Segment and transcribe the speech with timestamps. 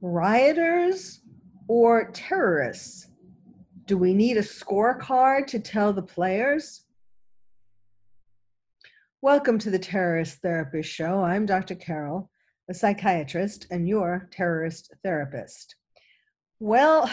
[0.00, 1.20] Rioters
[1.68, 3.08] or terrorists?
[3.86, 6.86] Do we need a scorecard to tell the players?
[9.20, 11.22] Welcome to the Terrorist Therapist Show.
[11.22, 11.74] I'm Dr.
[11.74, 12.30] Carol,
[12.70, 15.74] a psychiatrist and your terrorist therapist.
[16.60, 17.10] Well,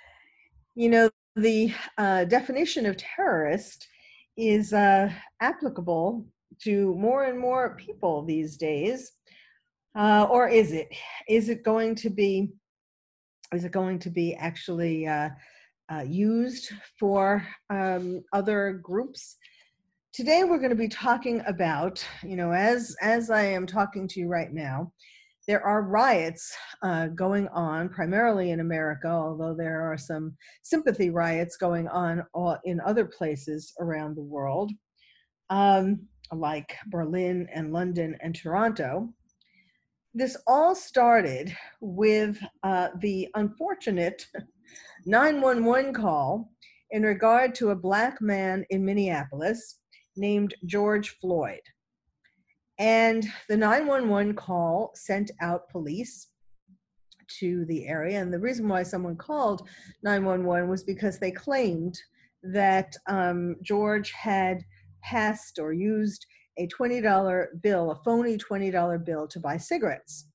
[0.74, 3.88] you know, the uh, definition of terrorist
[4.36, 5.10] is uh,
[5.40, 6.26] applicable
[6.62, 9.12] to more and more people these days
[9.96, 10.88] uh, or is it?
[11.28, 12.50] Is it going to be?
[13.52, 15.30] Is it going to be actually uh,
[15.92, 19.36] uh, used for um, other groups?
[20.12, 24.20] Today we're going to be talking about, you know, as as I am talking to
[24.20, 24.92] you right now,
[25.48, 31.56] there are riots uh, going on primarily in America, although there are some sympathy riots
[31.56, 32.22] going on
[32.64, 34.70] in other places around the world,
[35.48, 36.00] um,
[36.32, 39.12] like Berlin and London and Toronto
[40.14, 44.26] this all started with uh, the unfortunate
[45.06, 46.50] 911 call
[46.90, 49.78] in regard to a black man in Minneapolis
[50.16, 51.60] named George Floyd.
[52.78, 56.28] And the 911 call sent out police
[57.38, 58.20] to the area.
[58.20, 59.68] And the reason why someone called
[60.02, 61.96] 911 was because they claimed
[62.42, 64.64] that um, George had
[65.02, 66.26] passed or used
[66.58, 70.26] a $20 bill, a phony $20 bill to buy cigarettes.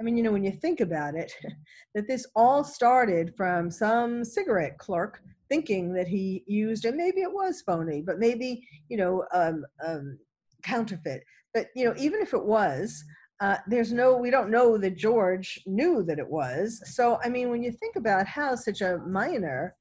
[0.00, 1.32] I mean, you know, when you think about it,
[1.94, 7.32] that this all started from some cigarette clerk thinking that he used, and maybe it
[7.32, 10.18] was phony, but maybe, you know, um, um,
[10.62, 11.22] counterfeit.
[11.52, 13.04] But, you know, even if it was,
[13.40, 16.82] uh, there's no, we don't know that George knew that it was.
[16.94, 19.74] So, I mean, when you think about how such a minor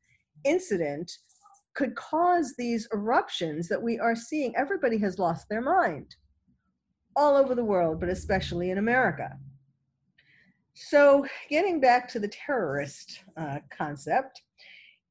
[0.43, 1.11] incident
[1.75, 4.55] could cause these eruptions that we are seeing.
[4.55, 6.15] Everybody has lost their mind
[7.15, 9.29] all over the world, but especially in America.
[10.75, 14.41] So, getting back to the terrorist uh, concept,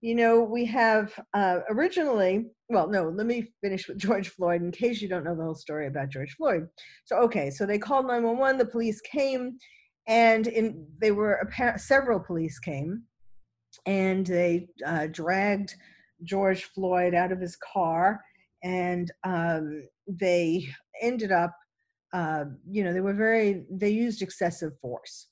[0.00, 4.72] you know, we have uh, originally, well, no, let me finish with George Floyd in
[4.72, 6.66] case you don't know the whole story about George Floyd.
[7.04, 9.58] So, okay, so they called 911, the police came,
[10.08, 13.04] and in, they were several police came,
[13.86, 15.76] and they uh, dragged
[16.24, 18.20] George Floyd out of his car,
[18.62, 20.68] and um, they
[21.00, 21.54] ended up,
[22.12, 25.28] uh, you know, they were very, they used excessive force.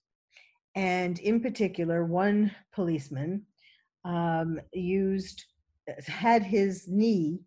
[0.75, 3.47] And in particular, one policeman
[4.05, 5.45] um, used,
[6.07, 7.41] had his knee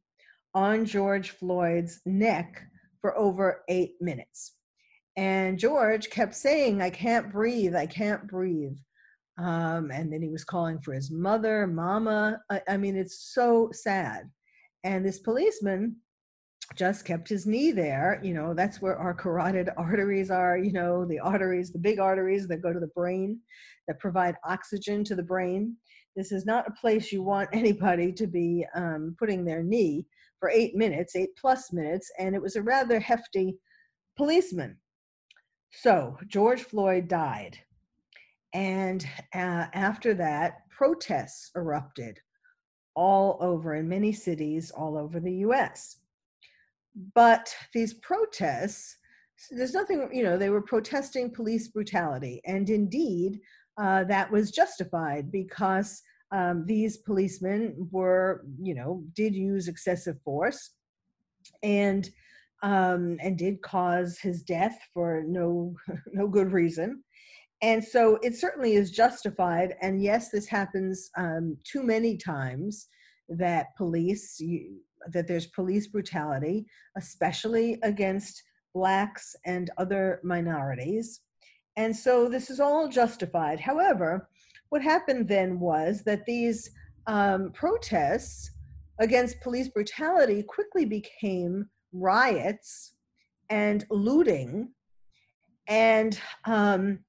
[0.53, 2.61] on George Floyd's neck
[3.01, 4.55] for over eight minutes.
[5.15, 8.77] And George kept saying, I can't breathe, I can't breathe.
[9.37, 12.39] Um, and then he was calling for his mother, mama.
[12.51, 14.29] I, I mean, it's so sad.
[14.83, 15.95] And this policeman
[16.75, 18.19] just kept his knee there.
[18.23, 22.47] You know, that's where our carotid arteries are, you know, the arteries, the big arteries
[22.47, 23.39] that go to the brain,
[23.87, 25.75] that provide oxygen to the brain.
[26.15, 30.05] This is not a place you want anybody to be um, putting their knee
[30.39, 32.11] for eight minutes, eight plus minutes.
[32.19, 33.55] And it was a rather hefty
[34.15, 34.77] policeman.
[35.71, 37.57] So George Floyd died.
[38.53, 42.19] And uh, after that, protests erupted
[42.95, 45.97] all over in many cities all over the US.
[47.15, 48.97] But these protests,
[49.49, 52.41] there's nothing, you know, they were protesting police brutality.
[52.45, 53.39] And indeed,
[53.77, 56.01] uh, that was justified because
[56.31, 60.71] um, these policemen were, you know, did use excessive force
[61.63, 62.09] and
[62.61, 65.75] um, and did cause his death for no
[66.13, 67.03] no good reason
[67.63, 69.75] and so it certainly is justified.
[69.81, 72.87] And yes this happens um, too many times
[73.29, 74.81] that police you,
[75.11, 76.65] that there's police brutality
[76.97, 78.43] especially against
[78.75, 81.21] blacks and other minorities.
[81.77, 83.59] And so this is all justified.
[83.59, 84.29] However
[84.69, 86.69] what happened then was that these
[87.07, 88.51] um, protests
[88.99, 92.95] against police brutality quickly became riots
[93.49, 94.71] and looting.
[95.67, 96.99] And um,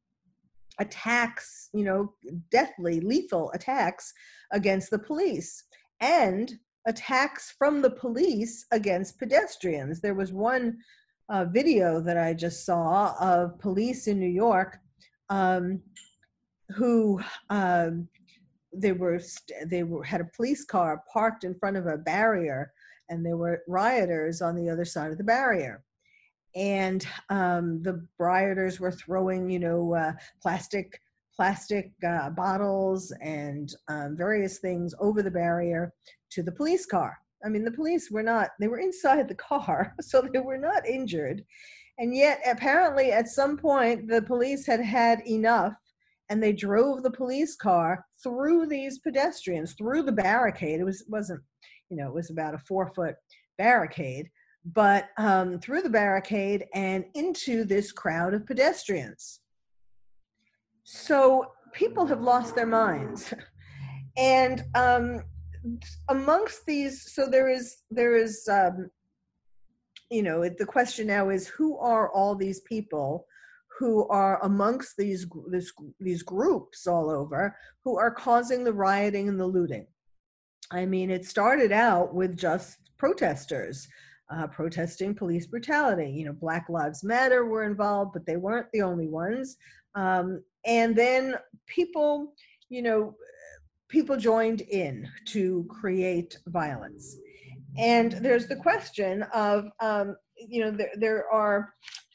[0.79, 2.13] attacks, you know,
[2.51, 4.13] deathly, lethal attacks
[4.53, 5.65] against the police
[6.01, 6.53] and
[6.87, 10.01] attacks from the police against pedestrians.
[10.01, 10.79] There was one
[11.29, 14.79] uh, video that I just saw of police in New York
[15.31, 15.81] um,
[16.77, 18.09] who um,
[18.73, 19.21] they were
[19.67, 22.73] they were had a police car parked in front of a barrier
[23.09, 25.83] and there were rioters on the other side of the barrier
[26.55, 30.13] and um, the rioters were throwing you know uh,
[30.43, 31.01] plastic
[31.35, 35.93] plastic uh, bottles and um, various things over the barrier
[36.31, 37.19] to the police car.
[37.45, 40.87] I mean the police were not they were inside the car so they were not
[40.87, 41.45] injured.
[41.99, 45.75] And yet apparently at some point the police had had enough
[46.31, 50.81] and they drove the police car through these pedestrians through the barricade.
[50.81, 51.43] It was wasn't
[51.91, 53.17] you know it was about a four foot
[53.59, 54.29] barricade
[54.65, 59.41] but um, through the barricade and into this crowd of pedestrians
[60.85, 63.33] so people have lost their minds
[64.17, 65.23] and um,
[66.09, 68.91] amongst these so there is there is um,
[70.11, 73.27] you know the question now is who are all these people
[73.79, 79.39] who are amongst these this, these groups all over who are causing the rioting and
[79.41, 79.87] the looting.
[80.71, 83.89] I mean, it started out with just protesters
[84.31, 86.11] uh, protesting police brutality.
[86.11, 89.57] You know, Black Lives Matter were involved, but they weren't the only ones.
[89.95, 91.37] Um, and then
[91.67, 92.33] people,
[92.69, 93.15] you know,
[93.89, 97.17] people joined in to create violence.
[97.79, 101.75] And there's the question of, um, you know, there, there are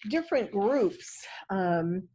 [0.10, 2.08] different groups um,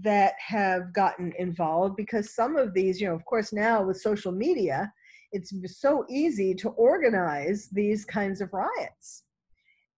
[0.00, 4.32] that have gotten involved because some of these, you know, of course, now with social
[4.32, 4.92] media,
[5.32, 9.24] it's so easy to organize these kinds of riots.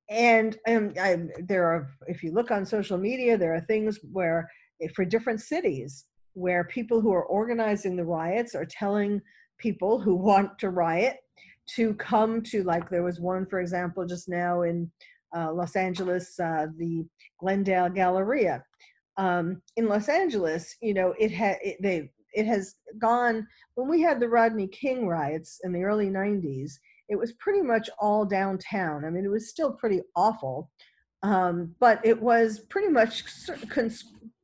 [0.09, 4.51] And, and I, there are, if you look on social media, there are things where,
[4.83, 9.21] eh, for different cities, where people who are organizing the riots are telling
[9.59, 11.19] people who want to riot
[11.77, 14.91] to come to, like, there was one, for example, just now in
[15.37, 17.07] uh, Los Angeles, uh, the
[17.39, 18.65] Glendale Galleria.
[19.17, 24.21] Um, in Los Angeles, you know, it had they it has gone when we had
[24.21, 26.73] the Rodney King riots in the early 90s.
[27.09, 29.05] It was pretty much all downtown.
[29.05, 30.71] I mean, it was still pretty awful,
[31.23, 33.25] um, but it was pretty much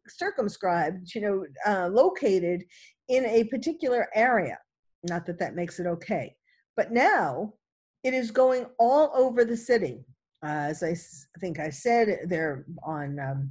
[0.09, 2.65] circumscribed, you know, uh, located
[3.09, 4.59] in a particular area.
[5.05, 6.35] Not that that makes it okay,
[6.77, 7.55] but now
[8.03, 10.05] it is going all over the city.
[10.44, 10.94] Uh, as I
[11.41, 13.50] think I said, they're on um,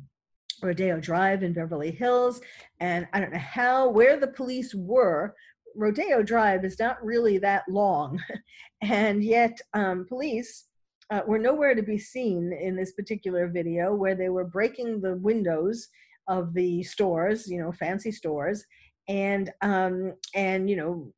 [0.65, 2.41] Rodeo Drive in Beverly Hills.
[2.79, 5.35] And I don't know how, where the police were.
[5.75, 8.19] Rodeo Drive is not really that long.
[8.81, 10.65] and yet, um, police
[11.11, 15.15] uh, were nowhere to be seen in this particular video where they were breaking the
[15.17, 15.87] windows
[16.27, 18.65] of the stores, you know, fancy stores.
[19.07, 21.13] And um, and you know,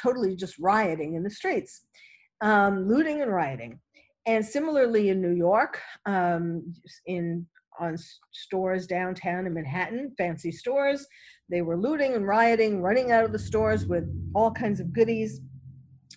[0.00, 1.86] totally just rioting in the streets,
[2.40, 3.80] um, looting and rioting.
[4.26, 6.72] And similarly in New York, um,
[7.06, 7.48] in
[7.82, 7.96] on
[8.30, 11.06] stores downtown in Manhattan, fancy stores,
[11.48, 15.40] they were looting and rioting, running out of the stores with all kinds of goodies,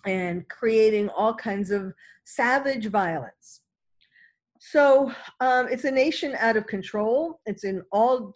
[0.06, 1.92] and creating all kinds of
[2.24, 3.60] savage violence.
[4.60, 7.40] So um, it's a nation out of control.
[7.44, 8.34] It's in all,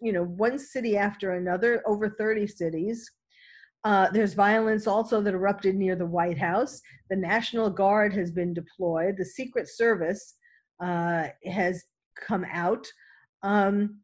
[0.00, 3.10] you know, one city after another, over 30 cities.
[3.84, 6.80] Uh, there's violence also that erupted near the White House.
[7.10, 9.16] The National Guard has been deployed.
[9.16, 10.34] The Secret Service
[10.82, 12.86] uh, has come out.
[13.42, 14.00] Um,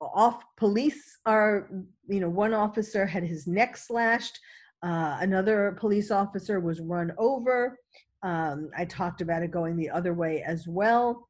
[0.00, 1.70] off police are,
[2.08, 4.38] you know, one officer had his neck slashed.
[4.82, 7.78] Uh, another police officer was run over.
[8.22, 11.28] Um, I talked about it going the other way as well.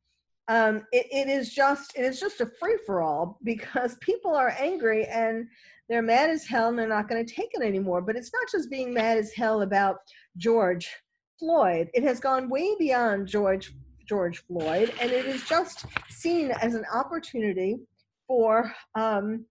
[0.48, 4.54] Um, it, it is just it is just a free for all because people are
[4.58, 5.46] angry and
[5.88, 8.02] they're mad as hell and they're not going to take it anymore.
[8.02, 9.98] But it's not just being mad as hell about
[10.36, 10.88] George
[11.38, 11.88] Floyd.
[11.94, 13.72] It has gone way beyond George
[14.06, 17.78] George Floyd, and it is just seen as an opportunity
[18.26, 19.44] for um,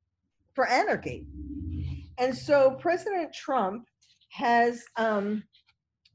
[0.53, 1.25] for anarchy.
[2.17, 3.87] And so President Trump
[4.29, 5.43] has um,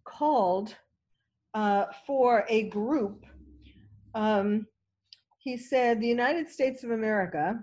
[0.04, 0.74] called
[1.54, 3.24] uh, for a group.
[4.14, 4.66] Um,
[5.38, 7.62] he said the United States of America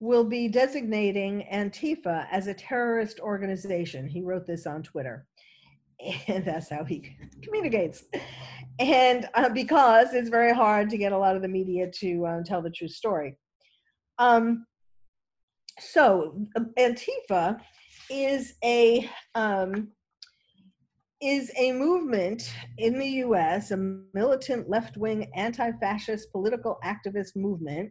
[0.00, 4.06] will be designating Antifa as a terrorist organization.
[4.06, 5.26] He wrote this on Twitter.
[6.28, 8.04] And that's how he communicates.
[8.78, 12.42] And uh, because it's very hard to get a lot of the media to uh,
[12.44, 13.38] tell the true story.
[14.18, 14.66] Um,
[15.78, 17.60] so um, Antifa
[18.10, 19.88] is a um,
[21.20, 23.70] is a movement in the U.S.
[23.70, 23.76] a
[24.12, 27.90] militant left-wing anti-fascist political activist movement,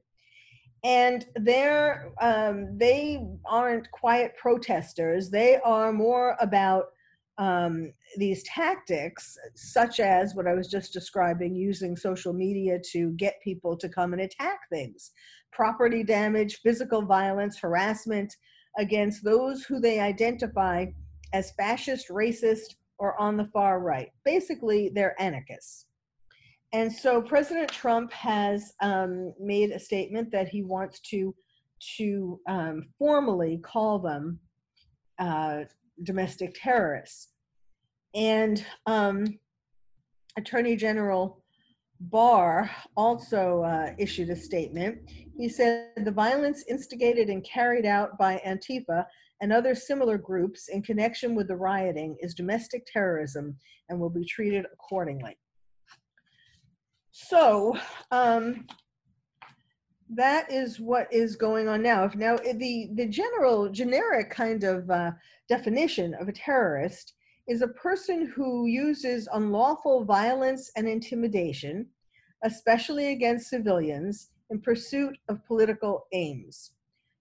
[0.83, 5.29] and they're um, they aren't quiet protesters.
[5.29, 6.85] They are more about
[7.37, 13.41] um, these tactics, such as what I was just describing, using social media to get
[13.43, 15.11] people to come and attack things,
[15.51, 18.33] property damage, physical violence, harassment
[18.77, 20.85] against those who they identify
[21.33, 24.09] as fascist, racist, or on the far right.
[24.23, 25.87] Basically, they're anarchists.
[26.73, 31.35] And so President Trump has um, made a statement that he wants to
[31.97, 34.39] to um, formally call them
[35.19, 35.63] uh,
[36.01, 37.29] domestic terrorists.
[38.15, 39.39] And um,
[40.37, 41.43] Attorney General
[41.99, 44.99] Barr also uh, issued a statement.
[45.37, 49.05] He said the violence instigated and carried out by Antifa
[49.41, 53.55] and other similar groups in connection with the rioting is domestic terrorism
[53.89, 55.37] and will be treated accordingly.
[57.11, 57.77] So,
[58.11, 58.65] um,
[60.15, 62.09] that is what is going on now.
[62.15, 65.11] Now, the the general generic kind of uh,
[65.49, 67.13] definition of a terrorist
[67.47, 71.87] is a person who uses unlawful violence and intimidation,
[72.43, 76.71] especially against civilians, in pursuit of political aims.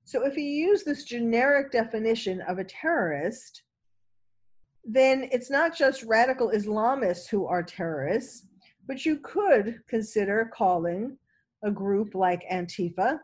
[0.05, 3.63] So, if you use this generic definition of a terrorist,
[4.85, 8.47] then it's not just radical Islamists who are terrorists,
[8.87, 11.17] but you could consider calling
[11.65, 13.19] a group like Antifa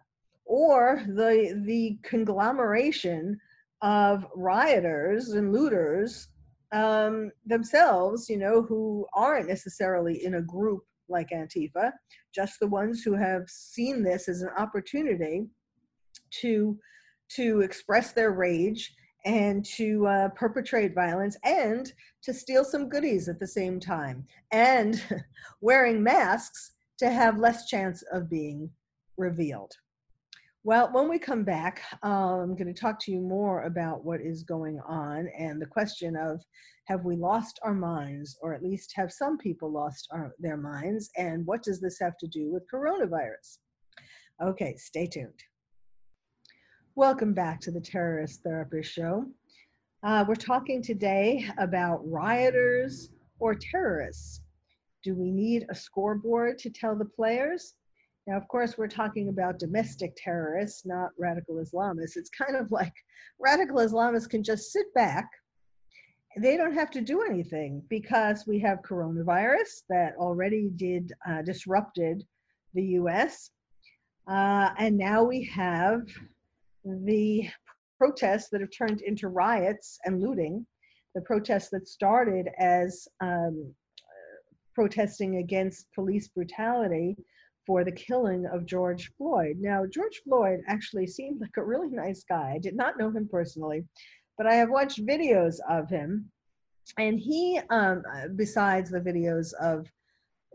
[0.45, 3.39] or the the conglomeration
[3.83, 6.29] of rioters and looters
[6.73, 11.93] um, themselves, you know, who aren't necessarily in a group like Antifa,
[12.35, 15.47] just the ones who have seen this as an opportunity
[16.41, 16.79] to
[17.31, 21.93] to express their rage and to uh, perpetrate violence and
[22.23, 24.27] to steal some goodies at the same time.
[24.53, 25.03] And
[25.61, 28.71] wearing masks to have less chance of being
[29.17, 29.73] revealed.
[30.65, 34.21] Well, when we come back, um, I'm going to talk to you more about what
[34.21, 36.43] is going on and the question of
[36.87, 41.11] have we lost our minds, or at least have some people lost our, their minds,
[41.17, 43.59] and what does this have to do with coronavirus?
[44.43, 45.41] Okay, stay tuned.
[46.97, 49.27] Welcome back to the Terrorist Therapist Show.
[50.03, 54.41] Uh, we're talking today about rioters or terrorists.
[55.05, 57.75] Do we need a scoreboard to tell the players?
[58.27, 62.17] Now, of course, we're talking about domestic terrorists, not radical Islamists.
[62.17, 62.93] It's kind of like
[63.39, 65.31] radical Islamists can just sit back.
[66.37, 72.23] They don't have to do anything because we have coronavirus that already did uh, disrupted
[72.75, 73.51] the U.S.
[74.29, 76.03] Uh, and now we have
[76.85, 77.49] the
[77.97, 80.67] protests that have turned into riots and looting.
[81.15, 83.75] The protests that started as um,
[84.79, 87.17] protesting against police brutality
[87.67, 89.57] for the killing of George Floyd.
[89.59, 92.53] Now, George Floyd actually seemed like a really nice guy.
[92.55, 93.83] I did not know him personally,
[94.37, 96.31] but I have watched videos of him.
[96.97, 98.05] And he, um,
[98.37, 99.85] besides the videos of,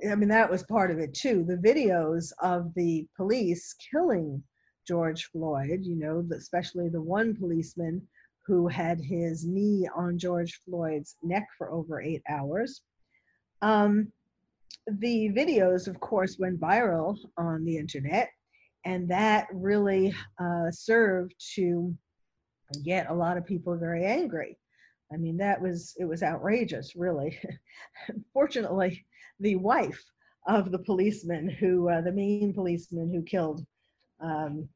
[0.09, 4.41] I mean, that was part of it too, the videos of the police killing
[4.87, 8.01] George Floyd, you know, especially the one policeman
[8.45, 12.83] who had his knee on George Floyd's neck for over eight hours.
[13.63, 14.11] Um,
[14.87, 18.29] the videos, of course, went viral on the internet,
[18.83, 21.95] and that really uh, served to
[22.83, 24.57] get a lot of people very angry.
[25.13, 27.39] I mean, that was it was outrageous, really.
[28.33, 29.05] Fortunately,
[29.39, 30.03] the wife
[30.45, 33.65] of the policeman who, uh, the main policeman who killed
[34.19, 34.67] um,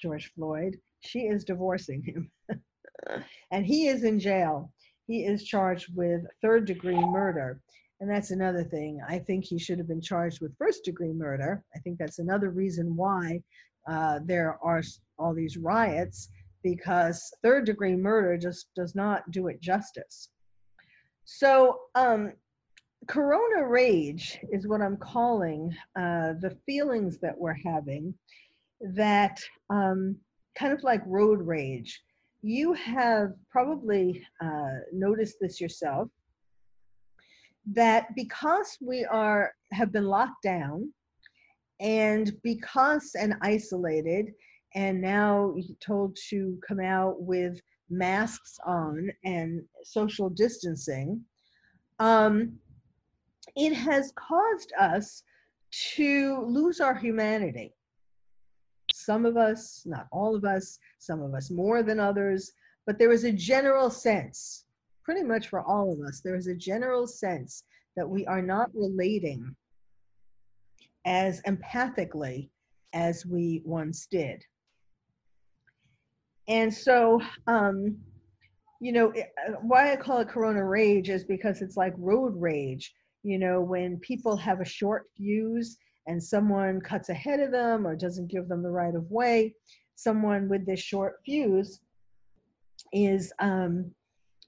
[0.00, 2.30] George Floyd, she is divorcing him,
[3.50, 4.72] and he is in jail.
[5.06, 7.60] He is charged with third degree murder.
[8.00, 9.00] And that's another thing.
[9.08, 11.64] I think he should have been charged with first degree murder.
[11.74, 13.40] I think that's another reason why
[13.88, 14.82] uh, there are
[15.18, 16.28] all these riots
[16.62, 20.28] because third degree murder just does not do it justice.
[21.24, 22.32] So, um,
[23.08, 28.14] Corona rage is what I'm calling uh, the feelings that we're having
[28.80, 29.38] that
[29.70, 30.16] um,
[30.58, 32.02] kind of like road rage.
[32.42, 36.08] You have probably uh, noticed this yourself
[37.72, 40.92] that because we are have been locked down
[41.80, 44.32] and because and isolated
[44.74, 51.20] and now told to come out with masks on and social distancing
[51.98, 52.52] um,
[53.56, 55.22] it has caused us
[55.94, 57.74] to lose our humanity.
[58.92, 62.52] Some of us, not all of us, some of us more than others,
[62.86, 64.65] but there is a general sense,
[65.06, 67.62] pretty much for all of us, there is a general sense
[67.94, 69.54] that we are not relating
[71.06, 72.50] as empathically
[72.92, 74.42] as we once did.
[76.48, 77.96] And so, um,
[78.80, 82.92] you know, uh, why I call it Corona rage is because it's like road rage.
[83.22, 87.94] You know, when people have a short fuse and someone cuts ahead of them or
[87.94, 89.54] doesn't give them the right of way,
[89.94, 91.80] someone with this short fuse
[92.92, 93.92] is, um,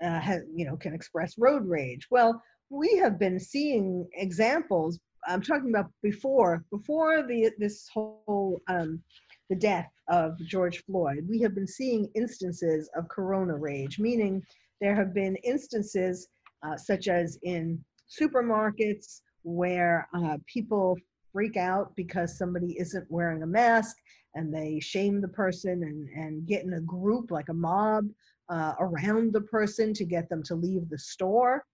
[0.03, 2.07] uh, has, you know, can express road rage.
[2.11, 4.99] Well, we have been seeing examples.
[5.27, 9.03] I'm talking about before, before the this whole um,
[9.51, 14.43] the death of George Floyd, we have been seeing instances of corona rage, meaning
[14.81, 16.29] there have been instances
[16.63, 20.97] uh, such as in supermarkets where uh, people
[21.33, 23.97] freak out because somebody isn't wearing a mask
[24.35, 28.09] and they shame the person and, and get in a group like a mob
[28.49, 31.65] uh, around the person to get them to leave the store.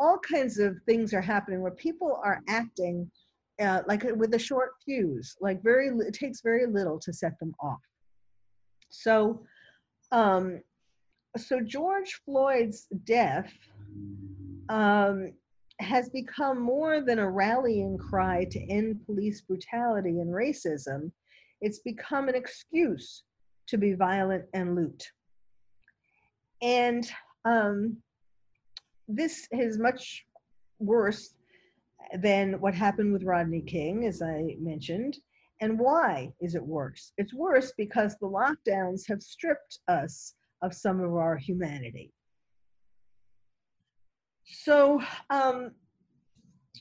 [0.00, 3.10] All kinds of things are happening where people are acting
[3.60, 7.38] uh, like uh, with a short fuse, like very, it takes very little to set
[7.40, 7.80] them off.
[8.90, 9.42] So,
[10.12, 10.60] um,
[11.36, 13.52] so George Floyd's death
[14.68, 15.32] um,
[15.80, 21.10] has become more than a rallying cry to end police brutality and racism.
[21.60, 23.24] It's become an excuse
[23.68, 25.04] to be violent and loot.
[26.62, 27.08] And
[27.44, 27.96] um,
[29.06, 30.24] this is much
[30.78, 31.34] worse
[32.20, 35.18] than what happened with Rodney King, as I mentioned.
[35.60, 37.12] And why is it worse?
[37.18, 42.12] It's worse because the lockdowns have stripped us of some of our humanity.
[44.44, 45.72] So um,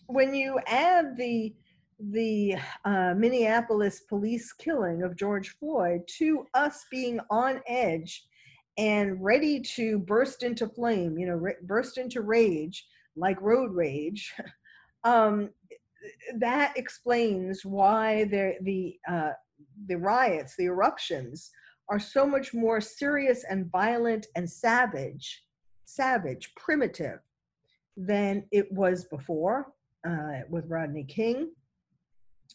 [0.08, 1.54] when you add the
[2.00, 2.56] the
[2.86, 8.24] uh, Minneapolis police killing of George Floyd to us being on edge
[8.78, 12.86] and ready to burst into flame, you know, burst into rage
[13.16, 14.34] like road rage,
[15.04, 15.50] um,
[16.38, 19.32] that explains why the the uh,
[19.88, 21.52] the riots, the eruptions,
[21.90, 25.44] are so much more serious and violent and savage,
[25.86, 27.20] savage, primitive
[27.96, 29.74] than it was before
[30.08, 31.52] uh, with Rodney King.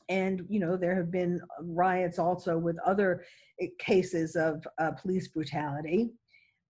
[0.09, 3.25] And you know there have been riots also with other
[3.61, 6.11] eh, cases of uh, police brutality,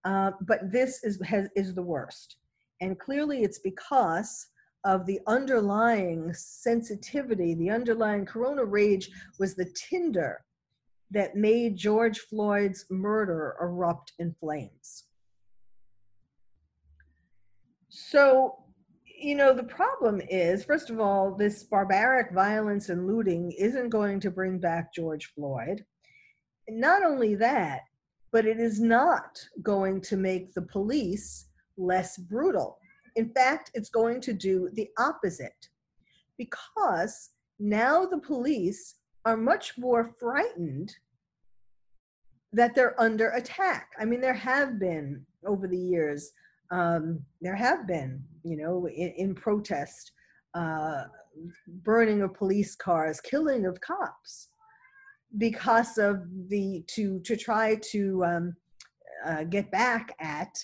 [0.05, 2.37] uh, but this is has, is the worst.
[2.81, 4.49] And clearly, it's because
[4.85, 10.45] of the underlying sensitivity, the underlying corona rage was the tinder
[11.13, 15.05] that made George Floyd's murder erupt in flames.
[17.89, 18.62] So,
[19.23, 24.19] you know, the problem is, first of all, this barbaric violence and looting isn't going
[24.21, 25.85] to bring back George Floyd.
[26.69, 27.83] not only that,
[28.33, 32.79] but it is not going to make the police less brutal.
[33.17, 35.69] In fact, it's going to do the opposite
[36.39, 40.95] because now the police are much more frightened
[42.53, 43.91] that they're under attack.
[43.99, 46.33] I mean, there have been over the years,
[46.73, 50.13] um, there have been, you know, in, in protest,
[50.55, 51.05] uh,
[51.83, 54.49] burning of police cars, killing of cops
[55.39, 58.57] because of the to to try to um,
[59.25, 60.59] uh, get back at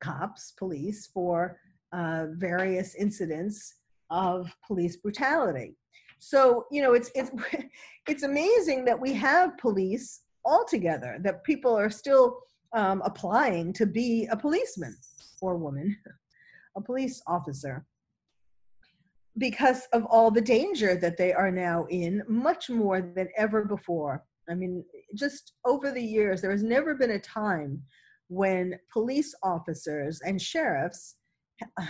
[0.00, 1.58] cops, police for
[1.92, 3.74] uh, various incidents
[4.10, 5.76] of police brutality.
[6.18, 7.30] So you know, it's it's
[8.08, 11.18] it's amazing that we have police altogether.
[11.20, 12.38] That people are still
[12.74, 14.96] um, applying to be a policeman
[15.44, 15.96] or woman,
[16.76, 17.84] a police officer,
[19.38, 24.24] because of all the danger that they are now in, much more than ever before.
[24.48, 27.82] I mean, just over the years, there has never been a time
[28.28, 31.16] when police officers and sheriffs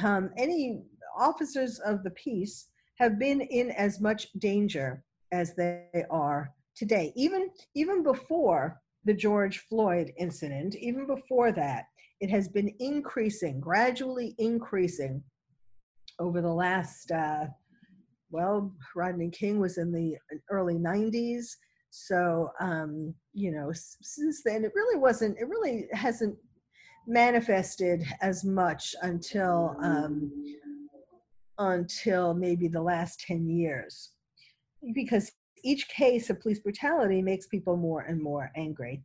[0.02, 0.82] um, any
[1.16, 7.12] officers of the peace have been in as much danger as they are today.
[7.16, 11.84] Even even before the George Floyd incident, even before that,
[12.20, 15.22] it has been increasing, gradually increasing
[16.18, 17.10] over the last.
[17.10, 17.46] Uh,
[18.30, 20.16] well, Rodney King was in the
[20.50, 21.46] early 90s.
[21.90, 26.36] So, um, you know, since then, it really wasn't, it really hasn't
[27.06, 30.32] manifested as much until um,
[31.58, 34.10] until maybe the last 10 years
[34.94, 35.30] because
[35.62, 39.02] each case of police brutality makes people more and more angry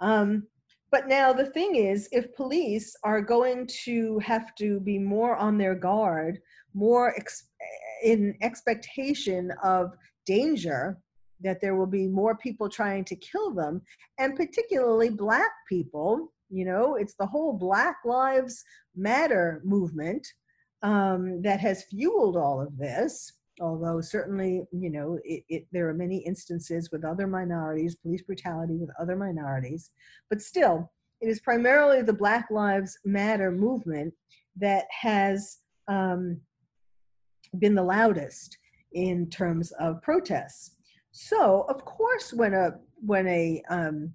[0.00, 0.46] um,
[0.92, 5.58] but now the thing is if police are going to have to be more on
[5.58, 6.38] their guard
[6.74, 7.48] more ex-
[8.04, 9.92] in expectation of
[10.26, 10.98] danger
[11.42, 13.82] that there will be more people trying to kill them,
[14.18, 16.32] and particularly black people.
[16.50, 18.62] You know, it's the whole Black Lives
[18.94, 20.26] Matter movement
[20.82, 23.32] um, that has fueled all of this.
[23.60, 28.76] Although certainly, you know, it, it, there are many instances with other minorities, police brutality
[28.76, 29.90] with other minorities,
[30.30, 34.14] but still, it is primarily the Black Lives Matter movement
[34.56, 36.40] that has um,
[37.58, 38.58] been the loudest
[38.92, 40.76] in terms of protests.
[41.12, 42.72] So, of course, when a
[43.04, 44.14] when a um,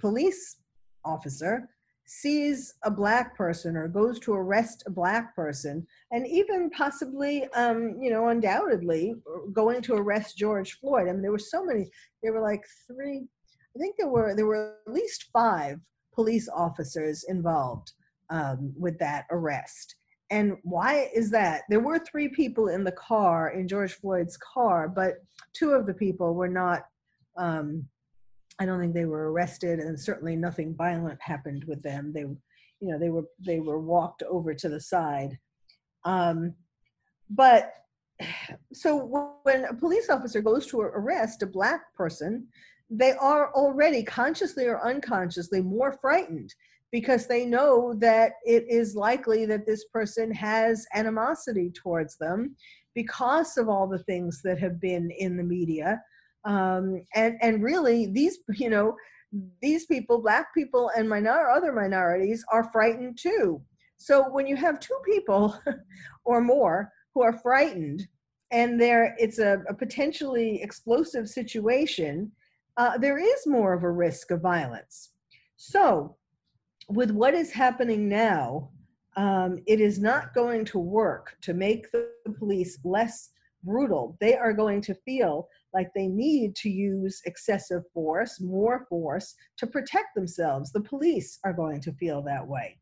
[0.00, 0.56] police
[1.04, 1.68] officer
[2.06, 7.96] sees a black person or goes to arrest a black person, and even possibly, um,
[8.00, 9.14] you know, undoubtedly
[9.52, 11.08] going to arrest George Floyd.
[11.08, 11.90] I mean, there were so many.
[12.22, 13.26] There were like three.
[13.74, 15.80] I think there were there were at least five
[16.14, 17.92] police officers involved
[18.30, 19.96] um, with that arrest.
[20.30, 21.62] And why is that?
[21.68, 25.14] There were three people in the car, in George Floyd's car, but
[25.52, 26.82] two of the people were not,
[27.36, 27.86] um,
[28.60, 32.12] I don't think they were arrested, and certainly nothing violent happened with them.
[32.12, 32.38] They, you
[32.80, 35.38] know, they were they were walked over to the side.
[36.04, 36.54] Um,
[37.30, 37.72] but
[38.72, 42.46] so when a police officer goes to arrest a black person,
[42.90, 46.54] they are already consciously or unconsciously more frightened
[46.92, 52.54] because they know that it is likely that this person has animosity towards them
[52.94, 56.00] because of all the things that have been in the media
[56.44, 58.96] um, and and really these you know
[59.60, 63.60] these people black people and minor other minorities are frightened too
[63.96, 65.58] so when you have two people
[66.24, 68.06] or more who are frightened
[68.52, 72.30] and there it's a, a potentially explosive situation
[72.76, 75.10] uh, there is more of a risk of violence.
[75.56, 76.16] So,
[76.88, 78.70] with what is happening now,
[79.16, 83.30] um, it is not going to work to make the police less
[83.64, 84.16] brutal.
[84.20, 89.66] They are going to feel like they need to use excessive force, more force, to
[89.66, 90.72] protect themselves.
[90.72, 92.78] The police are going to feel that way.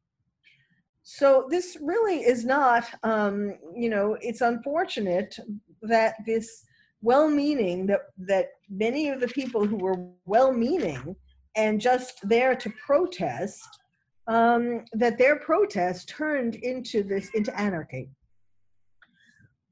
[1.05, 5.37] So, this really is not, um, you know, it's unfortunate
[5.83, 6.65] that this
[7.01, 11.17] well meaning that, that many of the people who were well meaning
[11.57, 13.67] and just there to protest,
[14.29, 18.09] um, that their protest turned into this, into anarchy.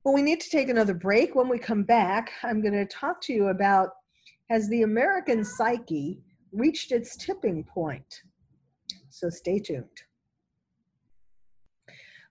[0.02, 1.34] Well, we need to take another break.
[1.34, 3.90] When we come back, I'm going to talk to you about
[4.48, 8.22] has the American psyche reached its tipping point?
[9.10, 9.84] So stay tuned.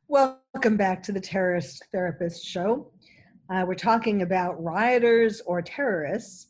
[0.08, 2.92] Welcome back to the Terrorist Therapist Show.
[3.52, 6.48] Uh, we're talking about rioters or terrorists.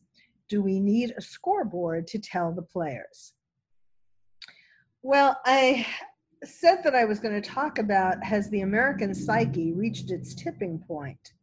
[0.47, 3.33] Do we need a scoreboard to tell the players?
[5.03, 5.85] Well, I
[6.43, 10.79] said that I was going to talk about has the American psyche reached its tipping
[10.79, 11.33] point?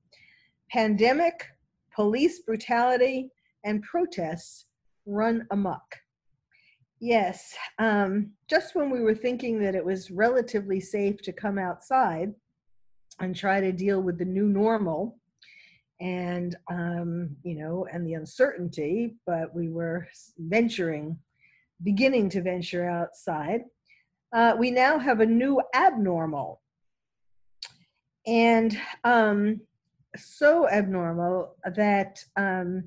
[0.71, 1.47] Pandemic,
[1.95, 3.31] police brutality,
[3.65, 4.67] and protests
[5.05, 5.97] run amok.
[6.99, 12.33] Yes, um, just when we were thinking that it was relatively safe to come outside
[13.21, 15.19] and try to deal with the new normal,
[16.01, 20.07] and um, you know and the uncertainty but we were
[20.39, 21.19] venturing
[21.83, 23.63] beginning to venture outside
[24.37, 26.61] uh, we now have a new abnormal.
[28.27, 29.61] And um,
[30.14, 32.85] so abnormal that um,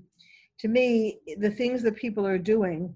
[0.59, 2.93] to me the things that people are doing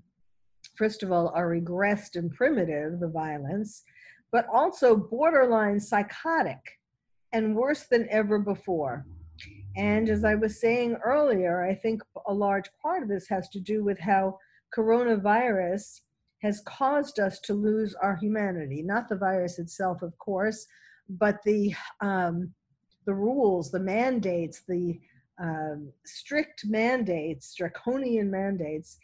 [0.75, 3.83] first of all are regressed and primitive the violence
[4.31, 6.57] but also borderline psychotic
[7.31, 9.05] and worse than ever before.
[9.75, 13.59] And as I was saying earlier, I think a large part of this has to
[13.59, 14.39] do with how
[14.75, 16.01] coronavirus
[16.43, 18.83] has caused us to lose our humanity.
[18.83, 20.67] Not the virus itself, of course,
[21.09, 22.53] but the um,
[23.05, 24.99] the rules, the mandates, the
[25.41, 28.97] um, strict mandates, draconian mandates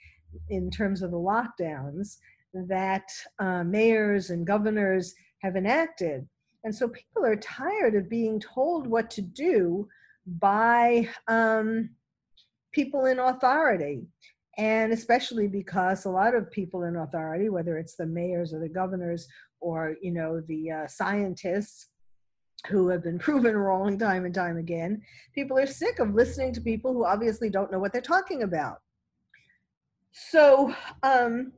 [0.50, 2.18] in terms of the lockdowns
[2.54, 6.28] that uh, mayors and governors have enacted.
[6.64, 9.88] And so people are tired of being told what to do
[10.26, 11.90] by um,
[12.72, 14.04] people in authority.
[14.60, 18.68] And especially because a lot of people in authority, whether it's the mayors or the
[18.68, 19.26] governors
[19.62, 21.88] or you know the uh, scientists
[22.68, 25.02] who have been proven wrong time and time again,
[25.34, 28.80] people are sick of listening to people who obviously don't know what they're talking about.
[30.12, 31.54] So um,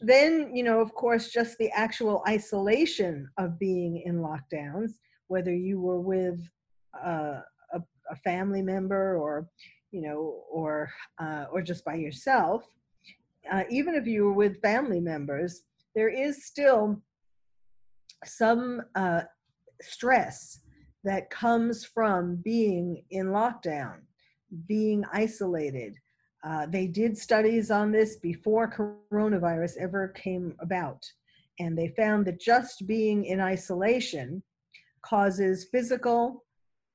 [0.00, 4.94] then, you know, of course, just the actual isolation of being in lockdowns,
[5.28, 6.40] whether you were with
[7.04, 7.42] a,
[8.10, 9.48] a family member or
[9.90, 12.64] you know or uh, or just by yourself
[13.52, 15.62] uh, even if you were with family members
[15.94, 17.00] there is still
[18.24, 19.22] some uh,
[19.80, 20.60] stress
[21.04, 24.00] that comes from being in lockdown
[24.66, 25.96] being isolated.
[26.44, 31.04] Uh, they did studies on this before coronavirus ever came about,
[31.58, 34.42] and they found that just being in isolation
[35.02, 36.44] causes physical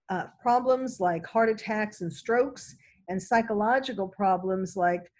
[0.10, 2.76] uh, problems like heart attacks and strokes,
[3.08, 5.12] and psychological problems like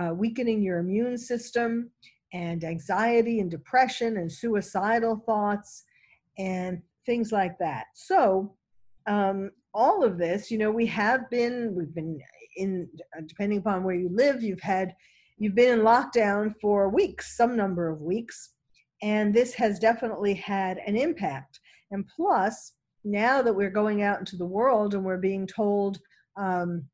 [0.00, 1.90] uh, weakening your immune system,
[2.32, 5.84] and anxiety and depression and suicidal thoughts,
[6.38, 7.86] and things like that.
[7.94, 8.54] So,
[9.06, 12.20] um, all of this, you know, we have been, we've been
[12.56, 14.94] in, uh, depending upon where you live, you've had,
[15.38, 18.54] you've been in lockdown for weeks, some number of weeks,
[19.02, 21.60] and this has definitely had an impact.
[21.90, 22.72] And plus,
[23.04, 25.98] now that we're going out into the world and we're being told
[26.36, 26.84] um,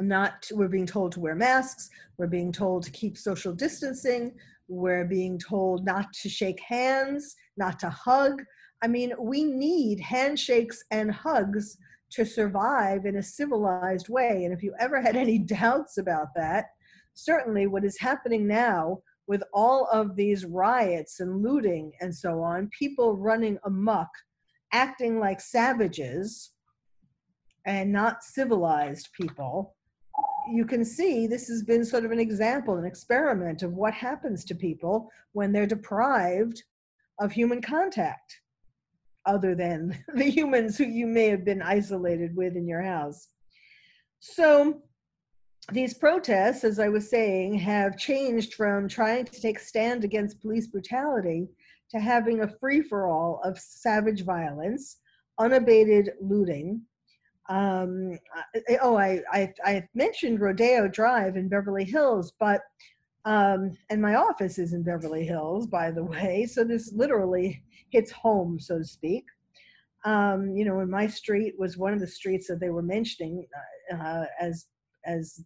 [0.00, 4.32] not we're being told to wear masks we're being told to keep social distancing
[4.68, 8.42] we're being told not to shake hands not to hug
[8.82, 11.78] I mean, we need handshakes and hugs
[12.10, 14.44] to survive in a civilized way.
[14.44, 16.66] And if you ever had any doubts about that,
[17.14, 22.68] certainly what is happening now with all of these riots and looting and so on,
[22.76, 24.08] people running amok,
[24.72, 26.50] acting like savages
[27.64, 29.76] and not civilized people,
[30.50, 34.44] you can see this has been sort of an example, an experiment of what happens
[34.44, 36.62] to people when they're deprived
[37.20, 38.40] of human contact
[39.26, 43.28] other than the humans who you may have been isolated with in your house.
[44.20, 44.82] So,
[45.70, 50.66] these protests, as I was saying, have changed from trying to take stand against police
[50.66, 51.48] brutality
[51.90, 54.98] to having a free for all of savage violence,
[55.38, 56.82] unabated looting.
[57.48, 58.18] Um,
[58.80, 62.62] oh, I, I, I mentioned Rodeo Drive in Beverly Hills, but
[63.24, 66.46] um, and my office is in Beverly Hills, by the way.
[66.46, 69.24] So this literally hits home, so to speak.
[70.04, 73.46] Um, you know, in my street was one of the streets that they were mentioning
[73.92, 74.66] uh, uh as
[75.06, 75.44] as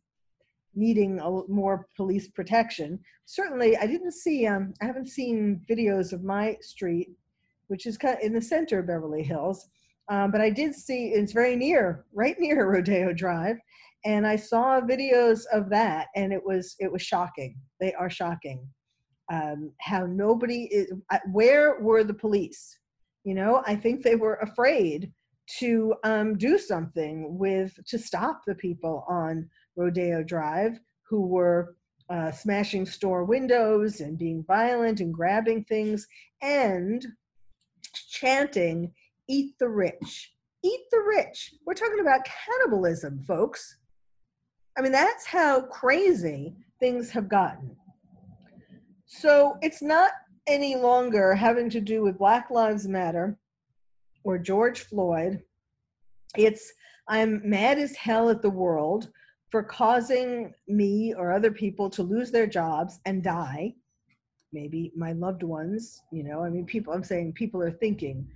[0.74, 2.98] needing a, more police protection.
[3.26, 4.46] Certainly, I didn't see.
[4.46, 7.10] Um, I haven't seen videos of my street,
[7.66, 9.68] which is kind of in the center of Beverly Hills.
[10.08, 13.56] Um, but I did see it's very near, right near Rodeo Drive,
[14.04, 17.56] and I saw videos of that, and it was it was shocking.
[17.80, 18.68] They are shocking
[19.30, 20.92] um, how nobody is,
[21.32, 22.78] where were the police?
[23.24, 25.12] You know, I think they were afraid
[25.58, 31.76] to um, do something with, to stop the people on Rodeo Drive who were
[32.08, 36.06] uh, smashing store windows and being violent and grabbing things
[36.42, 37.04] and
[38.10, 38.92] chanting,
[39.28, 40.32] Eat the rich.
[40.64, 41.54] Eat the rich.
[41.64, 43.78] We're talking about cannibalism, folks.
[44.78, 47.76] I mean, that's how crazy things have gotten.
[49.06, 50.12] So it's not
[50.46, 53.38] any longer having to do with Black Lives Matter
[54.24, 55.42] or George Floyd.
[56.36, 56.72] It's
[57.08, 59.10] I'm mad as hell at the world
[59.50, 63.74] for causing me or other people to lose their jobs and die.
[64.52, 68.26] Maybe my loved ones, you know, I mean, people, I'm saying people are thinking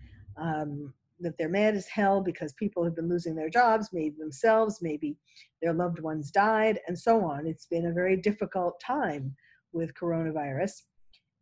[0.40, 4.81] um, that they're mad as hell because people have been losing their jobs, maybe themselves,
[4.81, 5.16] maybe
[5.61, 7.46] their loved ones died, and so on.
[7.46, 9.35] It's been a very difficult time
[9.72, 10.83] with coronavirus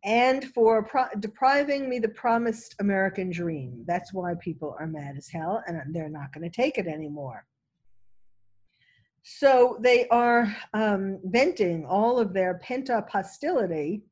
[0.03, 3.83] and for pro- depriving me the promised American dream.
[3.85, 7.45] That's why people are mad as hell and they're not going to take it anymore.
[9.23, 14.03] So they are um, venting all of their pent up hostility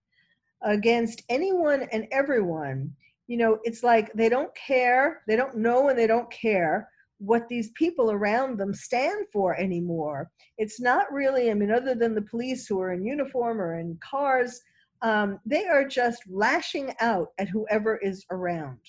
[0.62, 2.94] against anyone and everyone.
[3.28, 7.48] You know, it's like they don't care, they don't know, and they don't care what
[7.48, 10.30] these people around them stand for anymore.
[10.58, 13.98] It's not really, I mean, other than the police who are in uniform or in
[14.02, 14.62] cars,
[15.02, 18.80] um, they are just lashing out at whoever is around.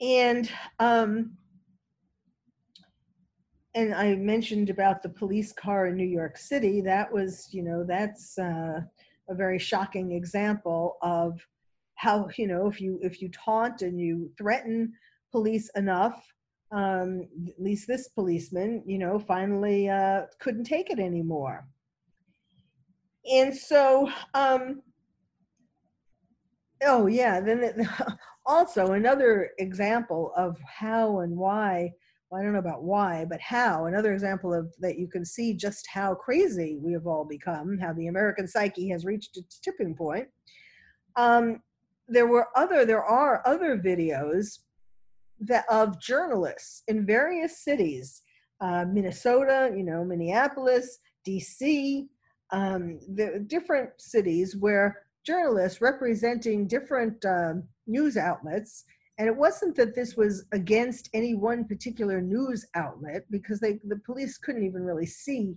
[0.00, 1.36] And um,
[3.74, 6.80] and I mentioned about the police car in New York City.
[6.80, 8.80] That was, you know, that's uh,
[9.28, 11.38] a very shocking example of
[11.98, 14.92] how, you know, if you if you taunt and you threaten
[15.32, 16.24] police enough,
[16.70, 21.66] um, at least this policeman, you know, finally uh, couldn't take it anymore.
[23.30, 24.80] And so, um,
[26.84, 27.86] oh yeah, then it,
[28.46, 31.90] also another example of how and why.
[32.30, 33.86] Well, I don't know about why, but how.
[33.86, 37.92] Another example of that you can see just how crazy we have all become, how
[37.92, 40.28] the American psyche has reached its tipping point.
[41.16, 41.60] Um,
[42.08, 44.58] there were other, there are other videos
[45.40, 48.22] that of journalists in various cities,
[48.60, 52.08] uh, Minnesota, you know, Minneapolis, D.C.,
[52.50, 58.84] um, the different cities where journalists representing different um, news outlets.
[59.18, 64.00] And it wasn't that this was against any one particular news outlet because they, the
[64.06, 65.56] police couldn't even really see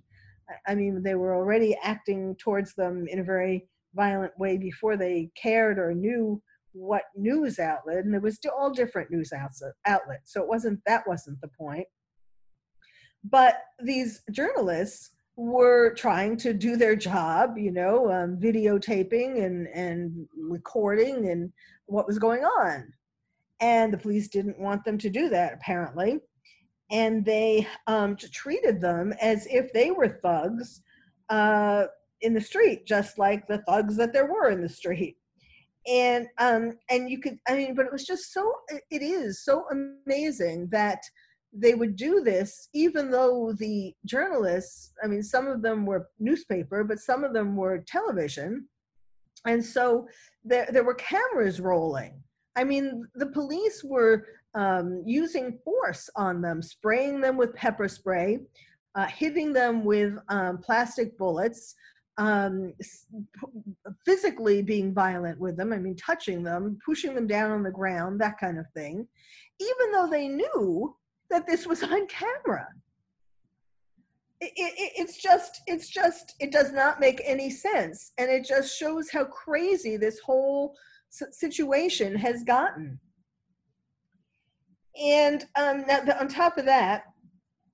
[0.68, 5.30] I mean, they were already acting towards them in a very violent way before they
[5.42, 6.42] cared or knew
[6.74, 9.32] what news outlet, and it was all different news
[9.86, 10.34] outlets.
[10.34, 11.88] So it wasn't that wasn't the point.
[13.24, 20.28] But these journalists were trying to do their job, you know, um, videotaping and and
[20.38, 21.52] recording and
[21.86, 22.92] what was going on,
[23.60, 26.20] and the police didn't want them to do that apparently,
[26.90, 30.82] and they um, treated them as if they were thugs.
[31.30, 31.86] Uh,
[32.22, 35.18] in the street, just like the thugs that there were in the street.
[35.88, 38.54] And um, and you could, I mean, but it was just so.
[38.92, 41.02] It is so amazing that
[41.54, 46.84] they would do this, even though the journalists, I mean, some of them were newspaper,
[46.84, 48.68] but some of them were television,
[49.48, 50.08] and so
[50.46, 52.14] there there were cameras rolling.
[52.56, 58.40] I mean, the police were um, using force on them, spraying them with pepper spray,
[58.96, 61.76] uh, hitting them with um, plastic bullets,
[62.18, 62.74] um,
[64.06, 68.20] physically being violent with them, I mean, touching them, pushing them down on the ground,
[68.22, 69.08] that kind of thing,
[69.60, 70.96] even though they knew
[71.30, 72.68] that this was on camera.
[74.40, 78.12] It, it, it's just, it's just, it does not make any sense.
[78.18, 80.76] And it just shows how crazy this whole
[81.10, 83.00] situation has gotten.
[85.00, 87.04] And um, now, on top of that,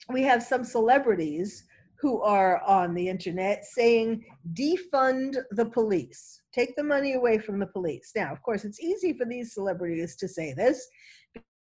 [0.10, 1.64] we have some celebrities
[2.00, 6.42] who are on the internet saying defund the police.
[6.54, 8.12] Take the money away from the police.
[8.16, 10.88] Now of course it's easy for these celebrities to say this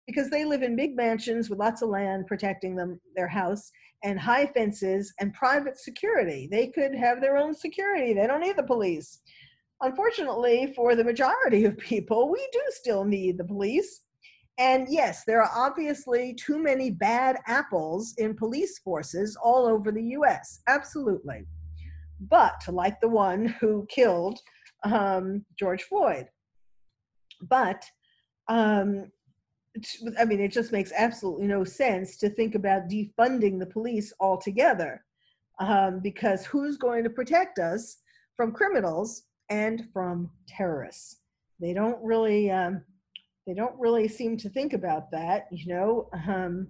[0.06, 3.72] because they live in big mansions with lots of land protecting them their house
[4.04, 6.48] and high fences and private security.
[6.50, 8.14] They could have their own security.
[8.14, 9.20] They don't need the police.
[9.82, 14.02] Unfortunately for the majority of people we do still need the police
[14.58, 20.04] and yes, there are obviously too many bad apples in police forces all over the
[20.04, 20.62] US.
[20.68, 21.46] Absolutely.
[22.20, 24.40] But like the one who killed
[24.84, 26.28] um, George Floyd.
[27.42, 27.84] But
[28.48, 29.12] um,
[30.18, 35.04] I mean, it just makes absolutely no sense to think about defunding the police altogether
[35.60, 37.98] um, because who's going to protect us
[38.36, 41.18] from criminals and from terrorists?
[41.60, 42.50] They don't really.
[43.48, 46.10] They don't really seem to think about that, you know.
[46.28, 46.68] Um,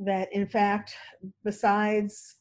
[0.00, 0.94] that in fact,
[1.44, 2.36] besides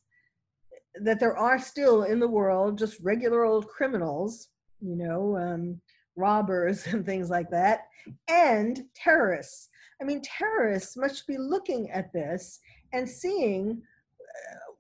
[0.96, 4.48] that, there are still in the world just regular old criminals,
[4.80, 5.80] you know, um,
[6.16, 7.82] robbers and things like that,
[8.28, 9.70] and terrorists.
[10.02, 12.60] I mean, terrorists must be looking at this
[12.92, 13.84] and seeing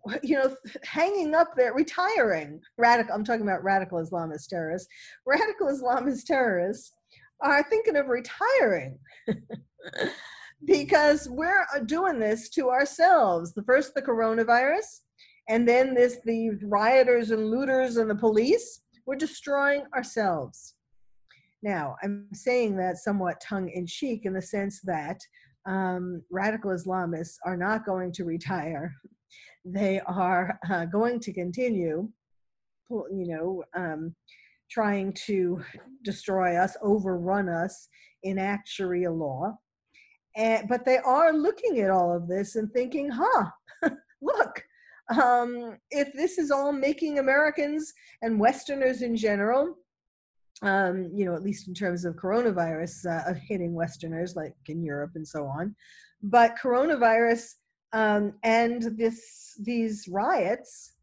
[0.09, 2.59] uh, you know, hanging up there, retiring.
[2.79, 3.13] Radical.
[3.13, 4.87] I'm talking about radical Islamist terrorists.
[5.27, 6.93] Radical Islamist terrorists
[7.41, 8.97] are thinking of retiring
[10.65, 13.53] because we're uh, doing this to ourselves.
[13.53, 15.01] The first, the coronavirus,
[15.49, 18.81] and then this the rioters and looters and the police.
[19.05, 20.75] We're destroying ourselves.
[21.63, 25.19] Now, I'm saying that somewhat tongue in cheek in the sense that
[25.67, 28.93] um, radical Islamists are not going to retire.
[29.63, 32.09] They are uh, going to continue,
[32.89, 34.15] you know, um,
[34.71, 35.61] trying to
[36.03, 37.89] destroy us, overrun us,
[38.23, 39.57] enact Sharia law.
[40.35, 43.45] And, but they are looking at all of this and thinking, huh,
[44.21, 44.63] look,
[45.21, 49.75] um, if this is all making Americans and Westerners in general,
[50.61, 55.11] um, you know, at least in terms of coronavirus uh, hitting Westerners, like in Europe
[55.15, 55.75] and so on,
[56.21, 57.55] but coronavirus
[57.93, 60.93] um, and this these riots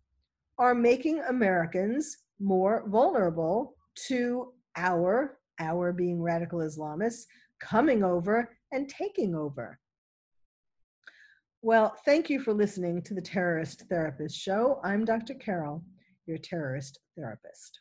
[0.59, 3.74] are making Americans more vulnerable
[4.09, 7.24] to our, our being radical Islamists,
[7.61, 9.79] coming over and taking over.
[11.62, 14.81] Well, thank you for listening to the Terrorist Therapist Show.
[14.85, 15.35] I'm Dr.
[15.35, 15.83] Carol,
[16.27, 17.81] your terrorist therapist.